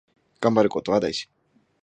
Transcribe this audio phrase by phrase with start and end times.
[0.39, 1.29] がんばることは大事。